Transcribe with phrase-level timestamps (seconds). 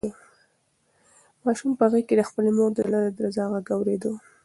[1.43, 4.11] ماشوم په غېږ کې د خپلې مور د زړه د درزا غږ اورېده.